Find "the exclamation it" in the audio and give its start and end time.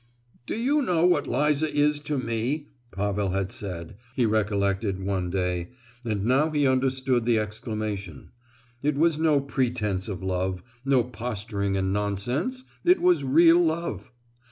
7.23-8.95